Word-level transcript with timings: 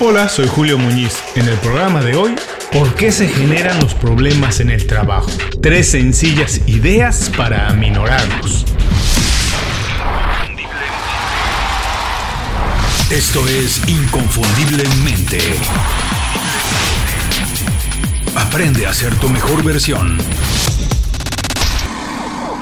Hola, 0.00 0.28
soy 0.28 0.48
Julio 0.48 0.76
Muñiz. 0.76 1.22
En 1.36 1.46
el 1.46 1.56
programa 1.58 2.00
de 2.00 2.16
hoy, 2.16 2.34
¿por 2.72 2.94
qué 2.96 3.12
se 3.12 3.28
generan 3.28 3.78
los 3.78 3.94
problemas 3.94 4.58
en 4.58 4.70
el 4.70 4.88
trabajo? 4.88 5.30
Tres 5.62 5.92
sencillas 5.92 6.60
ideas 6.66 7.30
para 7.36 7.68
aminorarlos. 7.68 8.66
Esto 13.08 13.46
es 13.46 13.88
Inconfundiblemente. 13.88 15.38
Aprende 18.34 18.88
a 18.88 18.92
ser 18.92 19.14
tu 19.14 19.28
mejor 19.28 19.62
versión. 19.62 20.18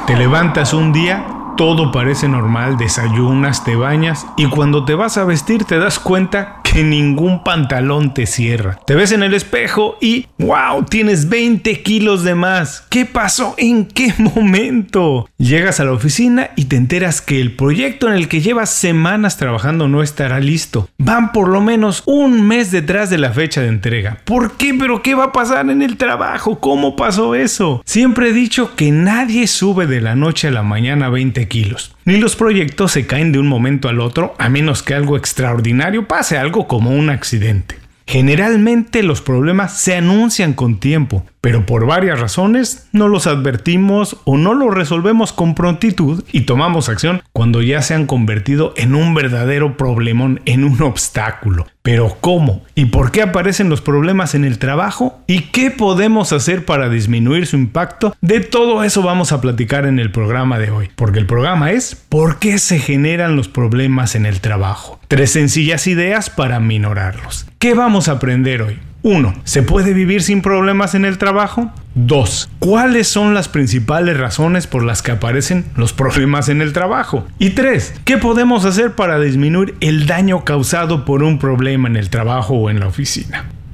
Te 0.06 0.16
levantas 0.16 0.74
un 0.74 0.92
día 0.92 1.26
todo 1.56 1.92
parece 1.92 2.28
normal, 2.28 2.78
desayunas, 2.78 3.62
te 3.62 3.76
bañas 3.76 4.26
y 4.36 4.46
cuando 4.46 4.84
te 4.84 4.94
vas 4.94 5.18
a 5.18 5.24
vestir 5.24 5.64
te 5.64 5.78
das 5.78 5.98
cuenta 5.98 6.61
que 6.75 6.82
ningún 6.82 7.45
pantalón 7.45 8.14
te 8.14 8.26
cierra. 8.26 8.79
Te 8.86 8.94
ves 8.94 9.13
en 9.13 9.22
el 9.22 9.35
espejo 9.35 9.99
y 10.00 10.26
¡wow! 10.39 10.85
Tienes 10.89 11.29
20 11.29 11.82
kilos 11.82 12.25
de 12.25 12.35
más. 12.35 12.86
¿Qué 12.89 13.04
pasó? 13.04 13.54
¿En 13.58 13.85
qué 13.85 14.14
momento? 14.18 15.29
Llegas 15.36 15.80
a 15.80 15.85
la 15.85 15.93
oficina 15.93 16.50
y 16.57 16.66
te 16.66 16.77
enteras 16.77 17.21
que 17.21 17.40
el 17.40 17.54
proyecto 17.54 18.08
en 18.08 18.14
el 18.14 18.29
que 18.29 18.40
llevas 18.40 18.71
semanas 18.71 19.36
trabajando 19.36 19.89
no 19.89 20.03
estará 20.03 20.40
listo. 20.40 20.89
Van 20.99 21.32
por 21.32 21.49
lo 21.49 21.61
menos 21.61 22.03
un 22.07 22.46
mes 22.46 22.71
detrás 22.71 23.11
de 23.11 23.18
la 23.18 23.32
fecha 23.32 23.61
de 23.61 23.68
entrega. 23.68 24.18
¿Por 24.25 24.52
qué? 24.52 24.75
¿Pero 24.75 25.02
qué 25.02 25.14
va 25.14 25.25
a 25.25 25.32
pasar 25.32 25.68
en 25.68 25.82
el 25.82 25.96
trabajo? 25.96 26.58
¿Cómo 26.58 26.96
pasó 26.96 27.35
eso? 27.35 27.82
Siempre 27.85 28.30
he 28.30 28.32
dicho 28.32 28.75
que 28.77 28.91
nadie 28.91 29.46
sube 29.46 29.86
de 29.86 30.00
la 30.00 30.16
noche 30.16 30.49
a 30.49 30.52
la 30.52 30.63
mañana 30.63 31.11
20 31.11 31.49
kilos. 31.49 31.94
Ni 32.05 32.16
los 32.16 32.34
proyectos 32.34 32.92
se 32.92 33.06
caen 33.06 33.30
de 33.30 33.38
un 33.38 33.47
momento 33.47 33.88
al 33.88 34.00
otro 34.00 34.34
a 34.38 34.48
menos 34.48 34.83
que 34.83 34.94
algo 34.94 35.16
extraordinario 35.16 36.08
pase, 36.08 36.36
algo 36.36 36.66
como 36.66 36.91
un 36.91 37.10
accidente. 37.10 37.77
Generalmente 38.06 39.05
los 39.05 39.22
problemas 39.22 39.78
se 39.78 39.94
anuncian 39.94 40.52
con 40.52 40.80
tiempo, 40.80 41.24
pero 41.42 41.66
por 41.66 41.86
varias 41.86 42.20
razones 42.20 42.88
no 42.92 43.08
los 43.08 43.26
advertimos 43.26 44.16
o 44.24 44.38
no 44.38 44.54
los 44.54 44.72
resolvemos 44.72 45.32
con 45.32 45.54
prontitud 45.56 46.24
y 46.30 46.42
tomamos 46.42 46.88
acción 46.88 47.22
cuando 47.32 47.60
ya 47.62 47.82
se 47.82 47.94
han 47.94 48.06
convertido 48.06 48.72
en 48.76 48.94
un 48.94 49.12
verdadero 49.12 49.76
problemón, 49.76 50.40
en 50.46 50.62
un 50.62 50.80
obstáculo. 50.82 51.66
Pero 51.82 52.16
¿cómo? 52.20 52.62
¿Y 52.76 52.86
por 52.86 53.10
qué 53.10 53.22
aparecen 53.22 53.68
los 53.68 53.80
problemas 53.80 54.36
en 54.36 54.44
el 54.44 54.60
trabajo? 54.60 55.18
¿Y 55.26 55.40
qué 55.50 55.72
podemos 55.72 56.32
hacer 56.32 56.64
para 56.64 56.88
disminuir 56.88 57.48
su 57.48 57.56
impacto? 57.56 58.14
De 58.20 58.38
todo 58.38 58.84
eso 58.84 59.02
vamos 59.02 59.32
a 59.32 59.40
platicar 59.40 59.84
en 59.84 59.98
el 59.98 60.12
programa 60.12 60.60
de 60.60 60.70
hoy, 60.70 60.90
porque 60.94 61.18
el 61.18 61.27
programa 61.27 61.72
es 61.72 61.96
¿Por 62.08 62.38
qué 62.38 62.58
se 62.58 62.78
generan 62.78 63.34
los 63.34 63.48
problemas 63.48 64.14
en 64.14 64.27
el 64.27 64.40
trabajo? 64.40 65.00
Tres 65.08 65.32
sencillas 65.32 65.88
ideas 65.88 66.30
para 66.30 66.60
minorarlos. 66.60 67.46
¿Qué 67.58 67.74
vamos 67.74 68.08
a 68.08 68.12
aprender 68.12 68.62
hoy? 68.62 68.78
1. 69.03 69.34
¿Se 69.45 69.62
puede 69.62 69.92
vivir 69.92 70.22
sin 70.22 70.42
problemas 70.42 70.95
en 70.95 71.05
el 71.05 71.19
trabajo? 71.19 71.72
2. 71.95 72.50
¿Cuáles 72.58 73.08
son 73.08 73.34
las 73.34 73.48
principales 73.48 74.17
razones 74.17 74.67
por 74.67 74.84
las 74.84 75.03
que 75.03 75.12
aparecen 75.12 75.64
los 75.77 75.92
problemas 75.92 76.48
en 76.48 76.62
el 76.62 76.72
trabajo? 76.72 77.27
Y 77.39 77.50
3. 77.50 77.95
¿Qué 78.05 78.19
podemos 78.19 78.64
hacer 78.64 78.92
para 78.92 79.19
disminuir 79.19 79.75
el 79.80 80.06
daño 80.06 80.45
causado 80.45 81.05
por 81.05 81.23
un 81.23 81.39
problema 81.39 81.89
en 81.89 81.97
el 81.97 82.11
trabajo 82.11 82.55
o 82.55 82.70
en 82.70 82.80
la 82.80 82.86
oficina? 82.86 83.45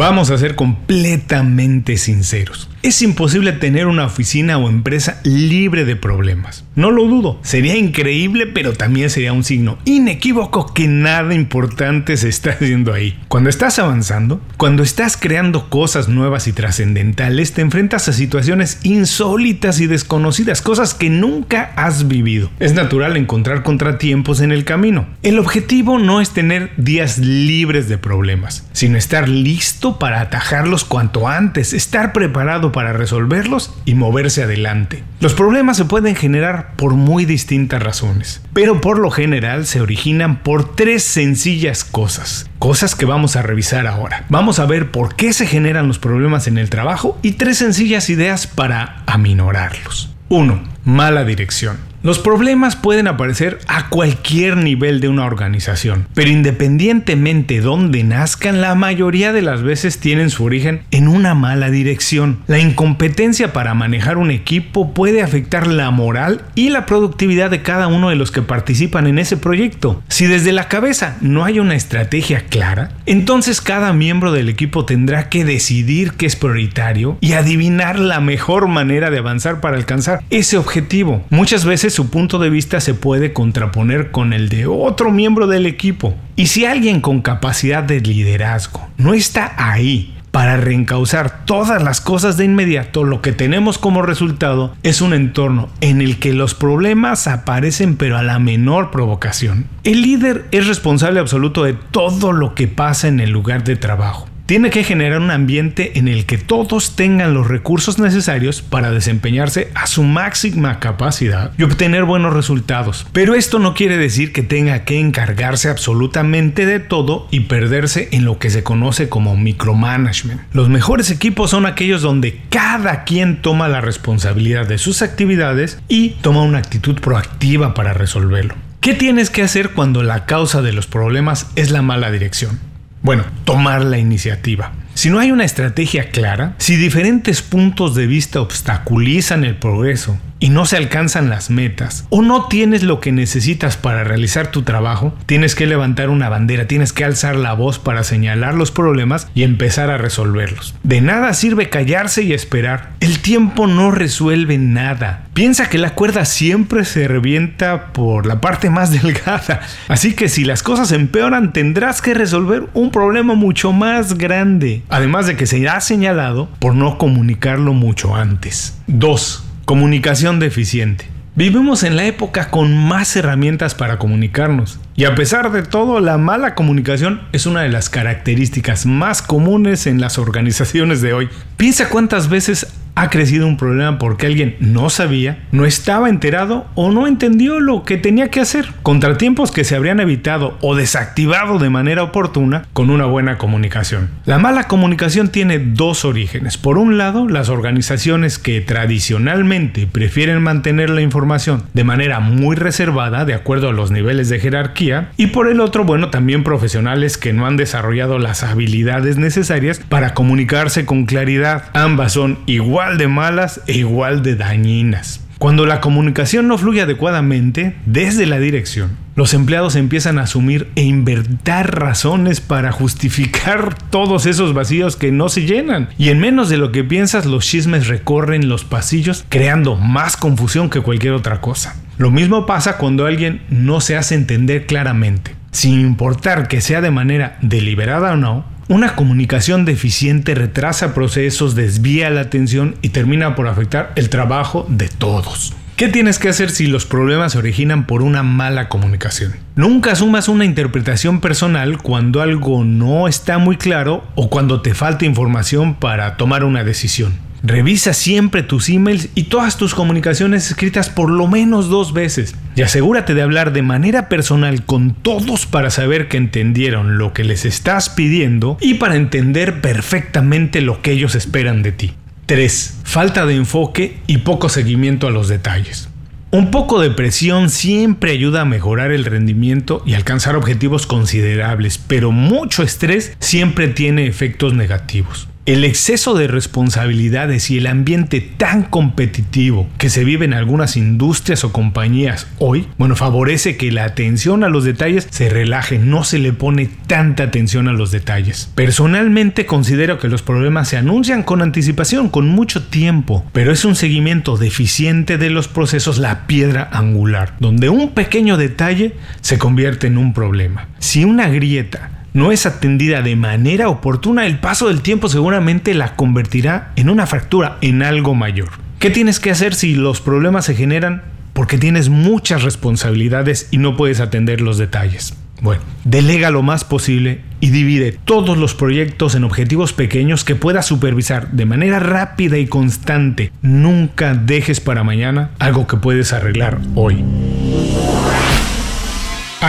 Vamos 0.00 0.30
a 0.30 0.38
ser 0.38 0.54
completamente 0.54 1.98
sinceros. 1.98 2.70
Es 2.82 3.02
imposible 3.02 3.52
tener 3.52 3.86
una 3.86 4.06
oficina 4.06 4.56
o 4.56 4.66
empresa 4.66 5.20
libre 5.22 5.84
de 5.84 5.96
problemas. 5.96 6.64
No 6.76 6.90
lo 6.90 7.04
dudo, 7.04 7.38
sería 7.42 7.76
increíble, 7.76 8.46
pero 8.46 8.72
también 8.72 9.10
sería 9.10 9.34
un 9.34 9.44
signo 9.44 9.76
inequívoco 9.84 10.72
que 10.72 10.88
nada 10.88 11.34
importante 11.34 12.16
se 12.16 12.30
está 12.30 12.52
haciendo 12.52 12.94
ahí. 12.94 13.20
Cuando 13.28 13.50
estás 13.50 13.78
avanzando, 13.78 14.40
cuando 14.56 14.82
estás 14.82 15.18
creando 15.18 15.68
cosas 15.68 16.08
nuevas 16.08 16.48
y 16.48 16.54
trascendentales, 16.54 17.52
te 17.52 17.60
enfrentas 17.60 18.08
a 18.08 18.14
situaciones 18.14 18.78
insólitas 18.82 19.78
y 19.80 19.86
desconocidas, 19.86 20.62
cosas 20.62 20.94
que 20.94 21.10
nunca 21.10 21.72
has 21.76 22.08
vivido. 22.08 22.50
Es 22.60 22.72
natural 22.72 23.18
encontrar 23.18 23.62
contratiempos 23.62 24.40
en 24.40 24.52
el 24.52 24.64
camino. 24.64 25.06
El 25.22 25.38
objetivo 25.38 25.98
no 25.98 26.22
es 26.22 26.30
tener 26.30 26.70
días 26.78 27.18
libres 27.18 27.90
de 27.90 27.98
problemas, 27.98 28.66
sino 28.72 28.96
estar 28.96 29.28
listo 29.28 29.98
para 29.98 30.22
atajarlos 30.22 30.86
cuanto 30.86 31.28
antes, 31.28 31.74
estar 31.74 32.14
preparado 32.14 32.69
para 32.72 32.92
resolverlos 32.92 33.74
y 33.84 33.94
moverse 33.94 34.42
adelante. 34.42 35.02
Los 35.20 35.34
problemas 35.34 35.76
se 35.76 35.84
pueden 35.84 36.16
generar 36.16 36.74
por 36.76 36.94
muy 36.94 37.24
distintas 37.24 37.82
razones, 37.82 38.42
pero 38.52 38.80
por 38.80 38.98
lo 38.98 39.10
general 39.10 39.66
se 39.66 39.80
originan 39.80 40.42
por 40.42 40.74
tres 40.74 41.02
sencillas 41.02 41.84
cosas, 41.84 42.48
cosas 42.58 42.94
que 42.94 43.06
vamos 43.06 43.36
a 43.36 43.42
revisar 43.42 43.86
ahora. 43.86 44.24
Vamos 44.28 44.58
a 44.58 44.66
ver 44.66 44.90
por 44.90 45.16
qué 45.16 45.32
se 45.32 45.46
generan 45.46 45.88
los 45.88 45.98
problemas 45.98 46.46
en 46.46 46.58
el 46.58 46.70
trabajo 46.70 47.18
y 47.22 47.32
tres 47.32 47.58
sencillas 47.58 48.10
ideas 48.10 48.46
para 48.46 49.02
aminorarlos. 49.06 50.14
1. 50.28 50.62
Mala 50.84 51.24
dirección. 51.24 51.89
Los 52.02 52.18
problemas 52.18 52.76
pueden 52.76 53.08
aparecer 53.08 53.58
a 53.66 53.90
cualquier 53.90 54.56
nivel 54.56 55.00
de 55.00 55.08
una 55.08 55.26
organización, 55.26 56.06
pero 56.14 56.30
independientemente 56.30 57.54
de 57.54 57.60
dónde 57.60 58.04
nazcan, 58.04 58.62
la 58.62 58.74
mayoría 58.74 59.34
de 59.34 59.42
las 59.42 59.62
veces 59.62 59.98
tienen 59.98 60.30
su 60.30 60.44
origen 60.44 60.80
en 60.92 61.08
una 61.08 61.34
mala 61.34 61.68
dirección. 61.68 62.38
La 62.46 62.58
incompetencia 62.58 63.52
para 63.52 63.74
manejar 63.74 64.16
un 64.16 64.30
equipo 64.30 64.94
puede 64.94 65.20
afectar 65.20 65.66
la 65.66 65.90
moral 65.90 66.40
y 66.54 66.70
la 66.70 66.86
productividad 66.86 67.50
de 67.50 67.60
cada 67.60 67.88
uno 67.88 68.08
de 68.08 68.16
los 68.16 68.30
que 68.30 68.40
participan 68.40 69.06
en 69.06 69.18
ese 69.18 69.36
proyecto. 69.36 70.02
Si 70.08 70.24
desde 70.24 70.52
la 70.52 70.68
cabeza 70.68 71.18
no 71.20 71.44
hay 71.44 71.58
una 71.58 71.74
estrategia 71.74 72.46
clara, 72.48 72.92
entonces 73.04 73.60
cada 73.60 73.92
miembro 73.92 74.32
del 74.32 74.48
equipo 74.48 74.86
tendrá 74.86 75.28
que 75.28 75.44
decidir 75.44 76.12
qué 76.12 76.24
es 76.24 76.36
prioritario 76.36 77.18
y 77.20 77.34
adivinar 77.34 77.98
la 77.98 78.20
mejor 78.20 78.68
manera 78.68 79.10
de 79.10 79.18
avanzar 79.18 79.60
para 79.60 79.76
alcanzar 79.76 80.22
ese 80.30 80.56
objetivo. 80.56 81.26
Muchas 81.28 81.66
veces 81.66 81.89
su 81.90 82.10
punto 82.10 82.38
de 82.38 82.50
vista 82.50 82.80
se 82.80 82.94
puede 82.94 83.32
contraponer 83.32 84.10
con 84.10 84.32
el 84.32 84.48
de 84.48 84.66
otro 84.66 85.10
miembro 85.10 85.46
del 85.46 85.66
equipo. 85.66 86.14
Y 86.36 86.46
si 86.46 86.64
alguien 86.64 87.00
con 87.00 87.20
capacidad 87.20 87.82
de 87.82 88.00
liderazgo 88.00 88.88
no 88.96 89.14
está 89.14 89.52
ahí 89.56 90.14
para 90.30 90.56
reencauzar 90.56 91.44
todas 91.44 91.82
las 91.82 92.00
cosas 92.00 92.36
de 92.36 92.44
inmediato, 92.44 93.04
lo 93.04 93.20
que 93.20 93.32
tenemos 93.32 93.78
como 93.78 94.02
resultado 94.02 94.74
es 94.82 95.00
un 95.00 95.12
entorno 95.12 95.68
en 95.80 96.00
el 96.00 96.18
que 96.18 96.32
los 96.32 96.54
problemas 96.54 97.26
aparecen 97.26 97.96
pero 97.96 98.16
a 98.16 98.22
la 98.22 98.38
menor 98.38 98.90
provocación. 98.90 99.66
El 99.84 100.02
líder 100.02 100.46
es 100.52 100.66
responsable 100.66 101.20
absoluto 101.20 101.64
de 101.64 101.74
todo 101.74 102.32
lo 102.32 102.54
que 102.54 102.68
pasa 102.68 103.08
en 103.08 103.20
el 103.20 103.30
lugar 103.30 103.64
de 103.64 103.76
trabajo 103.76 104.29
tiene 104.50 104.70
que 104.70 104.82
generar 104.82 105.20
un 105.20 105.30
ambiente 105.30 105.96
en 105.96 106.08
el 106.08 106.26
que 106.26 106.36
todos 106.36 106.96
tengan 106.96 107.34
los 107.34 107.46
recursos 107.46 108.00
necesarios 108.00 108.62
para 108.62 108.90
desempeñarse 108.90 109.70
a 109.76 109.86
su 109.86 110.02
máxima 110.02 110.80
capacidad 110.80 111.52
y 111.56 111.62
obtener 111.62 112.02
buenos 112.02 112.34
resultados. 112.34 113.06
Pero 113.12 113.36
esto 113.36 113.60
no 113.60 113.74
quiere 113.74 113.96
decir 113.96 114.32
que 114.32 114.42
tenga 114.42 114.82
que 114.82 114.98
encargarse 114.98 115.68
absolutamente 115.68 116.66
de 116.66 116.80
todo 116.80 117.28
y 117.30 117.42
perderse 117.42 118.08
en 118.10 118.24
lo 118.24 118.40
que 118.40 118.50
se 118.50 118.64
conoce 118.64 119.08
como 119.08 119.36
micromanagement. 119.36 120.40
Los 120.52 120.68
mejores 120.68 121.12
equipos 121.12 121.50
son 121.50 121.64
aquellos 121.64 122.02
donde 122.02 122.40
cada 122.48 123.04
quien 123.04 123.42
toma 123.42 123.68
la 123.68 123.80
responsabilidad 123.80 124.66
de 124.66 124.78
sus 124.78 125.02
actividades 125.02 125.78
y 125.86 126.16
toma 126.22 126.42
una 126.42 126.58
actitud 126.58 127.00
proactiva 127.00 127.72
para 127.72 127.92
resolverlo. 127.92 128.56
¿Qué 128.80 128.94
tienes 128.94 129.30
que 129.30 129.44
hacer 129.44 129.74
cuando 129.74 130.02
la 130.02 130.26
causa 130.26 130.60
de 130.60 130.72
los 130.72 130.88
problemas 130.88 131.46
es 131.54 131.70
la 131.70 131.82
mala 131.82 132.10
dirección? 132.10 132.69
Bueno, 133.02 133.24
tomar 133.44 133.84
la 133.84 133.98
iniciativa. 133.98 134.72
Si 134.94 135.08
no 135.08 135.18
hay 135.18 135.32
una 135.32 135.44
estrategia 135.44 136.10
clara, 136.10 136.54
si 136.58 136.76
diferentes 136.76 137.40
puntos 137.40 137.94
de 137.94 138.06
vista 138.06 138.40
obstaculizan 138.40 139.44
el 139.44 139.56
progreso 139.56 140.18
y 140.40 140.48
no 140.48 140.66
se 140.66 140.76
alcanzan 140.76 141.28
las 141.30 141.50
metas 141.50 142.06
o 142.08 142.22
no 142.22 142.46
tienes 142.46 142.82
lo 142.82 142.98
que 143.00 143.12
necesitas 143.12 143.76
para 143.76 144.02
realizar 144.04 144.50
tu 144.50 144.62
trabajo, 144.62 145.14
tienes 145.26 145.54
que 145.54 145.66
levantar 145.66 146.08
una 146.08 146.28
bandera, 146.28 146.66
tienes 146.66 146.92
que 146.92 147.04
alzar 147.04 147.36
la 147.36 147.52
voz 147.52 147.78
para 147.78 148.02
señalar 148.02 148.54
los 148.54 148.70
problemas 148.70 149.28
y 149.34 149.42
empezar 149.42 149.90
a 149.90 149.98
resolverlos. 149.98 150.74
De 150.82 151.00
nada 151.00 151.34
sirve 151.34 151.68
callarse 151.68 152.22
y 152.22 152.32
esperar. 152.32 152.92
El 153.00 153.20
tiempo 153.20 153.66
no 153.66 153.90
resuelve 153.90 154.58
nada. 154.58 155.26
Piensa 155.34 155.68
que 155.68 155.78
la 155.78 155.94
cuerda 155.94 156.24
siempre 156.24 156.84
se 156.84 157.06
revienta 157.06 157.92
por 157.92 158.26
la 158.26 158.40
parte 158.40 158.70
más 158.70 158.90
delgada. 159.02 159.60
Así 159.88 160.14
que 160.14 160.28
si 160.28 160.44
las 160.44 160.62
cosas 160.62 160.92
empeoran 160.92 161.52
tendrás 161.52 162.00
que 162.00 162.14
resolver 162.14 162.68
un 162.74 162.90
problema 162.90 163.34
mucho 163.34 163.72
más 163.72 164.16
grande. 164.16 164.82
Además 164.88 165.26
de 165.26 165.36
que 165.36 165.46
será 165.46 165.80
señalado 165.80 166.48
por 166.58 166.74
no 166.74 166.98
comunicarlo 166.98 167.74
mucho 167.74 168.16
antes. 168.16 168.78
2. 168.86 169.49
Comunicación 169.70 170.40
deficiente. 170.40 171.06
Vivimos 171.36 171.84
en 171.84 171.94
la 171.94 172.04
época 172.04 172.50
con 172.50 172.76
más 172.76 173.14
herramientas 173.14 173.76
para 173.76 174.00
comunicarnos. 174.00 174.80
Y 175.00 175.06
a 175.06 175.14
pesar 175.14 175.50
de 175.50 175.62
todo, 175.62 175.98
la 175.98 176.18
mala 176.18 176.54
comunicación 176.54 177.22
es 177.32 177.46
una 177.46 177.62
de 177.62 177.70
las 177.70 177.88
características 177.88 178.84
más 178.84 179.22
comunes 179.22 179.86
en 179.86 179.98
las 179.98 180.18
organizaciones 180.18 181.00
de 181.00 181.14
hoy. 181.14 181.30
Piensa 181.56 181.88
cuántas 181.88 182.28
veces 182.28 182.66
ha 182.94 183.08
crecido 183.08 183.46
un 183.46 183.56
problema 183.56 183.98
porque 183.98 184.26
alguien 184.26 184.56
no 184.60 184.90
sabía, 184.90 185.38
no 185.52 185.64
estaba 185.64 186.08
enterado 186.08 186.66
o 186.74 186.90
no 186.90 187.06
entendió 187.06 187.60
lo 187.60 187.84
que 187.84 187.96
tenía 187.96 188.28
que 188.28 188.40
hacer. 188.40 188.72
Contratiempos 188.82 189.52
que 189.52 189.64
se 189.64 189.74
habrían 189.74 190.00
evitado 190.00 190.58
o 190.60 190.74
desactivado 190.74 191.58
de 191.58 191.70
manera 191.70 192.02
oportuna 192.02 192.66
con 192.72 192.90
una 192.90 193.06
buena 193.06 193.38
comunicación. 193.38 194.10
La 194.26 194.38
mala 194.38 194.64
comunicación 194.64 195.28
tiene 195.28 195.58
dos 195.58 196.04
orígenes. 196.04 196.58
Por 196.58 196.78
un 196.78 196.98
lado, 196.98 197.26
las 197.28 197.48
organizaciones 197.48 198.38
que 198.38 198.60
tradicionalmente 198.60 199.86
prefieren 199.86 200.42
mantener 200.42 200.90
la 200.90 201.00
información 201.00 201.64
de 201.72 201.84
manera 201.84 202.20
muy 202.20 202.56
reservada 202.56 203.24
de 203.24 203.34
acuerdo 203.34 203.70
a 203.70 203.72
los 203.72 203.90
niveles 203.90 204.28
de 204.28 204.40
jerarquía. 204.40 204.89
Y 205.16 205.28
por 205.28 205.48
el 205.48 205.60
otro, 205.60 205.84
bueno, 205.84 206.10
también 206.10 206.44
profesionales 206.44 207.16
que 207.16 207.32
no 207.32 207.46
han 207.46 207.56
desarrollado 207.56 208.18
las 208.18 208.42
habilidades 208.42 209.16
necesarias 209.16 209.80
para 209.88 210.14
comunicarse 210.14 210.84
con 210.86 211.06
claridad. 211.06 211.64
Ambas 211.74 212.12
son 212.12 212.38
igual 212.46 212.98
de 212.98 213.08
malas 213.08 213.60
e 213.66 213.78
igual 213.78 214.22
de 214.22 214.36
dañinas. 214.36 215.26
Cuando 215.40 215.64
la 215.64 215.80
comunicación 215.80 216.48
no 216.48 216.58
fluye 216.58 216.82
adecuadamente 216.82 217.74
desde 217.86 218.26
la 218.26 218.38
dirección, 218.38 218.98
los 219.14 219.32
empleados 219.32 219.74
empiezan 219.74 220.18
a 220.18 220.24
asumir 220.24 220.68
e 220.76 220.82
inventar 220.82 221.80
razones 221.80 222.42
para 222.42 222.72
justificar 222.72 223.74
todos 223.88 224.26
esos 224.26 224.52
vacíos 224.52 224.96
que 224.96 225.12
no 225.12 225.30
se 225.30 225.46
llenan. 225.46 225.88
Y 225.96 226.10
en 226.10 226.20
menos 226.20 226.50
de 226.50 226.58
lo 226.58 226.72
que 226.72 226.84
piensas, 226.84 227.24
los 227.24 227.46
chismes 227.46 227.88
recorren 227.88 228.50
los 228.50 228.64
pasillos 228.66 229.24
creando 229.30 229.76
más 229.76 230.18
confusión 230.18 230.68
que 230.68 230.82
cualquier 230.82 231.14
otra 231.14 231.40
cosa. 231.40 231.74
Lo 232.00 232.10
mismo 232.10 232.46
pasa 232.46 232.78
cuando 232.78 233.04
alguien 233.04 233.42
no 233.50 233.82
se 233.82 233.98
hace 233.98 234.14
entender 234.14 234.64
claramente. 234.64 235.36
Sin 235.50 235.78
importar 235.80 236.48
que 236.48 236.62
sea 236.62 236.80
de 236.80 236.90
manera 236.90 237.36
deliberada 237.42 238.14
o 238.14 238.16
no, 238.16 238.46
una 238.68 238.96
comunicación 238.96 239.66
deficiente 239.66 240.34
retrasa 240.34 240.94
procesos, 240.94 241.54
desvía 241.54 242.08
la 242.08 242.22
atención 242.22 242.76
y 242.80 242.88
termina 242.88 243.34
por 243.34 243.48
afectar 243.48 243.92
el 243.96 244.08
trabajo 244.08 244.64
de 244.70 244.88
todos. 244.88 245.52
¿Qué 245.76 245.88
tienes 245.88 246.18
que 246.18 246.30
hacer 246.30 246.48
si 246.48 246.68
los 246.68 246.86
problemas 246.86 247.32
se 247.32 247.38
originan 247.38 247.86
por 247.86 248.00
una 248.00 248.22
mala 248.22 248.70
comunicación? 248.70 249.34
Nunca 249.54 249.92
asumas 249.92 250.30
una 250.30 250.46
interpretación 250.46 251.20
personal 251.20 251.82
cuando 251.82 252.22
algo 252.22 252.64
no 252.64 253.08
está 253.08 253.36
muy 253.36 253.58
claro 253.58 254.04
o 254.14 254.30
cuando 254.30 254.62
te 254.62 254.72
falta 254.72 255.04
información 255.04 255.74
para 255.74 256.16
tomar 256.16 256.44
una 256.44 256.64
decisión. 256.64 257.12
Revisa 257.42 257.94
siempre 257.94 258.42
tus 258.42 258.68
emails 258.68 259.08
y 259.14 259.24
todas 259.24 259.56
tus 259.56 259.74
comunicaciones 259.74 260.46
escritas 260.50 260.90
por 260.90 261.10
lo 261.10 261.26
menos 261.26 261.70
dos 261.70 261.94
veces. 261.94 262.34
Y 262.54 262.62
asegúrate 262.62 263.14
de 263.14 263.22
hablar 263.22 263.52
de 263.52 263.62
manera 263.62 264.08
personal 264.08 264.64
con 264.66 264.92
todos 264.92 265.46
para 265.46 265.70
saber 265.70 266.08
que 266.08 266.18
entendieron 266.18 266.98
lo 266.98 267.14
que 267.14 267.24
les 267.24 267.46
estás 267.46 267.88
pidiendo 267.88 268.58
y 268.60 268.74
para 268.74 268.96
entender 268.96 269.62
perfectamente 269.62 270.60
lo 270.60 270.82
que 270.82 270.92
ellos 270.92 271.14
esperan 271.14 271.62
de 271.62 271.72
ti. 271.72 271.92
3. 272.26 272.80
Falta 272.84 273.24
de 273.24 273.36
enfoque 273.36 273.98
y 274.06 274.18
poco 274.18 274.48
seguimiento 274.48 275.06
a 275.06 275.10
los 275.10 275.28
detalles. 275.28 275.88
Un 276.32 276.52
poco 276.52 276.80
de 276.80 276.90
presión 276.90 277.50
siempre 277.50 278.12
ayuda 278.12 278.42
a 278.42 278.44
mejorar 278.44 278.92
el 278.92 279.04
rendimiento 279.04 279.82
y 279.84 279.94
alcanzar 279.94 280.36
objetivos 280.36 280.86
considerables, 280.86 281.78
pero 281.78 282.12
mucho 282.12 282.62
estrés 282.62 283.16
siempre 283.18 283.66
tiene 283.66 284.06
efectos 284.06 284.54
negativos. 284.54 285.29
El 285.46 285.64
exceso 285.64 286.14
de 286.14 286.28
responsabilidades 286.28 287.50
y 287.50 287.56
el 287.56 287.66
ambiente 287.66 288.20
tan 288.20 288.62
competitivo 288.62 289.66
que 289.78 289.88
se 289.88 290.04
vive 290.04 290.26
en 290.26 290.34
algunas 290.34 290.76
industrias 290.76 291.44
o 291.44 291.52
compañías 291.52 292.26
hoy, 292.38 292.68
bueno, 292.76 292.94
favorece 292.94 293.56
que 293.56 293.72
la 293.72 293.84
atención 293.84 294.44
a 294.44 294.50
los 294.50 294.64
detalles 294.64 295.08
se 295.10 295.30
relaje, 295.30 295.78
no 295.78 296.04
se 296.04 296.18
le 296.18 296.34
pone 296.34 296.68
tanta 296.86 297.22
atención 297.22 297.68
a 297.68 297.72
los 297.72 297.90
detalles. 297.90 298.50
Personalmente 298.54 299.46
considero 299.46 299.98
que 299.98 300.08
los 300.08 300.20
problemas 300.20 300.68
se 300.68 300.76
anuncian 300.76 301.22
con 301.22 301.40
anticipación, 301.40 302.10
con 302.10 302.28
mucho 302.28 302.64
tiempo, 302.64 303.24
pero 303.32 303.50
es 303.50 303.64
un 303.64 303.76
seguimiento 303.76 304.36
deficiente 304.36 305.16
de 305.16 305.30
los 305.30 305.48
procesos 305.48 305.96
la 305.96 306.26
piedra 306.26 306.68
angular, 306.70 307.34
donde 307.40 307.70
un 307.70 307.94
pequeño 307.94 308.36
detalle 308.36 308.94
se 309.22 309.38
convierte 309.38 309.86
en 309.86 309.96
un 309.96 310.12
problema. 310.12 310.68
Si 310.80 311.04
una 311.04 311.30
grieta 311.30 311.99
no 312.12 312.32
es 312.32 312.46
atendida 312.46 313.02
de 313.02 313.16
manera 313.16 313.68
oportuna, 313.68 314.26
el 314.26 314.38
paso 314.38 314.68
del 314.68 314.80
tiempo 314.80 315.08
seguramente 315.08 315.74
la 315.74 315.96
convertirá 315.96 316.72
en 316.76 316.90
una 316.90 317.06
fractura, 317.06 317.58
en 317.60 317.82
algo 317.82 318.14
mayor. 318.14 318.50
¿Qué 318.78 318.90
tienes 318.90 319.20
que 319.20 319.30
hacer 319.30 319.54
si 319.54 319.74
los 319.74 320.00
problemas 320.00 320.46
se 320.46 320.54
generan 320.54 321.02
porque 321.32 321.58
tienes 321.58 321.88
muchas 321.88 322.42
responsabilidades 322.42 323.48
y 323.50 323.58
no 323.58 323.76
puedes 323.76 324.00
atender 324.00 324.40
los 324.40 324.58
detalles? 324.58 325.14
Bueno, 325.42 325.62
delega 325.84 326.30
lo 326.30 326.42
más 326.42 326.64
posible 326.64 327.22
y 327.40 327.50
divide 327.50 327.98
todos 328.04 328.36
los 328.36 328.54
proyectos 328.54 329.14
en 329.14 329.24
objetivos 329.24 329.72
pequeños 329.72 330.24
que 330.24 330.34
puedas 330.34 330.66
supervisar 330.66 331.30
de 331.30 331.46
manera 331.46 331.78
rápida 331.78 332.36
y 332.36 332.46
constante. 332.46 333.32
Nunca 333.40 334.14
dejes 334.14 334.60
para 334.60 334.84
mañana 334.84 335.30
algo 335.38 335.66
que 335.66 335.78
puedes 335.78 336.12
arreglar 336.12 336.58
hoy. 336.74 337.02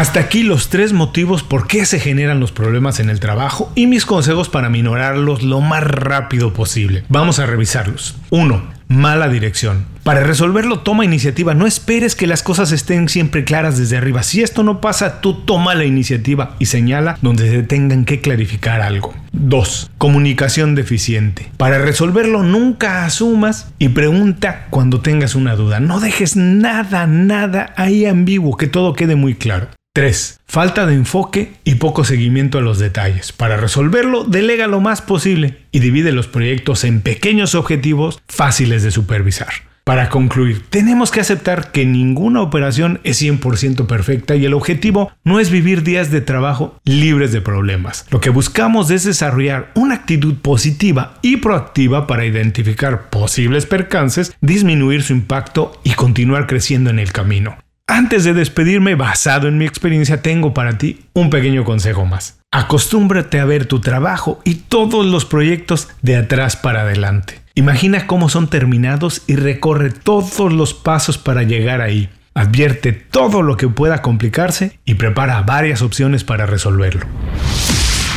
Hasta 0.02 0.20
aquí 0.20 0.42
los 0.42 0.70
tres 0.70 0.94
motivos 0.94 1.44
por 1.44 1.68
qué 1.68 1.86
se 1.86 2.00
generan 2.00 2.40
los 2.40 2.52
problemas 2.52 3.00
en 3.00 3.12
el 3.12 3.20
trabajo 3.20 3.72
y 3.76 3.86
mis 3.86 4.08
consejos 4.08 4.50
para 4.50 4.68
minorarlos 4.68 5.44
lo 5.44 5.62
más 5.62 5.84
rápido 5.84 6.54
posible. 6.54 7.04
Vamos 7.08 7.38
a 7.38 7.46
revisarlos. 7.46 8.16
1. 8.32 8.81
Mala 8.92 9.30
dirección. 9.30 9.86
Para 10.04 10.20
resolverlo 10.20 10.80
toma 10.80 11.06
iniciativa, 11.06 11.54
no 11.54 11.66
esperes 11.66 12.14
que 12.14 12.28
las 12.28 12.44
cosas 12.44 12.74
estén 12.74 13.08
siempre 13.08 13.46
claras 13.46 13.78
desde 13.78 13.96
arriba. 13.96 14.22
Si 14.22 14.44
esto 14.44 14.64
no 14.64 14.82
pasa, 14.82 15.22
tú 15.22 15.46
toma 15.46 15.76
la 15.76 15.86
iniciativa 15.86 16.58
y 16.60 16.66
señala 16.66 17.18
donde 17.22 17.50
se 17.50 17.64
tengan 17.64 18.04
que 18.04 18.20
clarificar 18.20 18.82
algo. 18.82 19.14
2. 19.32 19.92
Comunicación 19.98 20.76
deficiente. 20.76 21.50
Para 21.56 21.78
resolverlo 21.78 22.44
nunca 22.44 23.06
asumas 23.06 23.72
y 23.80 23.88
pregunta 23.90 24.68
cuando 24.70 25.00
tengas 25.00 25.36
una 25.36 25.56
duda. 25.56 25.80
No 25.80 26.02
dejes 26.02 26.36
nada, 26.36 27.08
nada 27.08 27.74
ahí 27.78 28.06
ambiguo, 28.06 28.58
que 28.58 28.68
todo 28.68 28.92
quede 28.92 29.16
muy 29.16 29.36
claro. 29.36 29.70
3. 29.94 30.42
Falta 30.46 30.86
de 30.86 30.96
enfoque 30.96 31.54
y 31.64 31.76
poco 31.76 32.04
seguimiento 32.04 32.58
a 32.58 32.62
los 32.62 32.78
detalles. 32.78 33.32
Para 33.32 33.56
resolverlo, 33.56 34.26
delega 34.26 34.68
lo 34.68 34.82
más 34.82 35.02
posible 35.02 35.61
y 35.72 35.80
divide 35.80 36.12
los 36.12 36.28
proyectos 36.28 36.84
en 36.84 37.02
pequeños 37.02 37.56
objetivos 37.56 38.22
fáciles 38.28 38.84
de 38.84 38.92
supervisar. 38.92 39.50
Para 39.84 40.10
concluir, 40.10 40.64
tenemos 40.70 41.10
que 41.10 41.22
aceptar 41.22 41.72
que 41.72 41.86
ninguna 41.86 42.42
operación 42.42 43.00
es 43.04 43.22
100% 43.22 43.88
perfecta 43.88 44.36
y 44.36 44.46
el 44.46 44.54
objetivo 44.54 45.12
no 45.24 45.40
es 45.40 45.50
vivir 45.50 45.82
días 45.82 46.12
de 46.12 46.22
trabajo 46.22 46.80
libres 46.86 47.32
de 47.32 47.42
problemas. 47.42 48.06
Lo 48.12 48.22
que 48.22 48.30
buscamos 48.30 48.92
es 48.92 49.06
desarrollar 49.06 49.72
una 49.74 49.96
actitud 49.96 50.36
positiva 50.36 51.18
y 51.24 51.38
proactiva 51.38 52.06
para 52.06 52.26
identificar 52.26 53.10
posibles 53.10 53.66
percances, 53.66 54.36
disminuir 54.40 55.02
su 55.02 55.14
impacto 55.14 55.82
y 55.84 55.92
continuar 55.94 56.46
creciendo 56.46 56.92
en 56.92 57.00
el 57.00 57.12
camino. 57.12 57.58
Antes 57.92 58.24
de 58.24 58.34
despedirme, 58.34 58.96
basado 58.96 59.50
en 59.50 59.58
mi 59.58 59.66
experiencia, 59.66 60.22
tengo 60.22 60.54
para 60.54 60.78
ti 60.78 61.02
un 61.12 61.30
pequeño 61.30 61.66
consejo 61.66 62.06
más. 62.06 62.40
Acostúmbrate 62.50 63.38
a 63.38 63.44
ver 63.44 63.66
tu 63.66 63.82
trabajo 63.82 64.40
y 64.46 64.56
todos 64.56 65.06
los 65.06 65.26
proyectos 65.26 65.90
de 66.02 66.16
atrás 66.16 66.56
para 66.56 66.84
adelante. 66.84 67.42
Imagina 67.54 68.08
cómo 68.08 68.30
son 68.30 68.48
terminados 68.48 69.24
y 69.28 69.36
recorre 69.36 69.90
todos 69.90 70.54
los 70.54 70.74
pasos 70.74 71.18
para 71.18 71.44
llegar 71.44 71.82
ahí. 71.82 72.10
Advierte 72.34 72.94
todo 72.94 73.42
lo 73.42 73.58
que 73.58 73.68
pueda 73.68 74.02
complicarse 74.02 74.80
y 74.86 74.94
prepara 74.94 75.42
varias 75.42 75.82
opciones 75.82 76.24
para 76.24 76.46
resolverlo. 76.46 77.06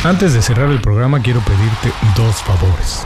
Antes 0.05 0.33
de 0.33 0.41
cerrar 0.41 0.69
el 0.71 0.79
programa 0.79 1.21
quiero 1.21 1.41
pedirte 1.41 1.91
dos 2.15 2.37
favores. 2.43 3.05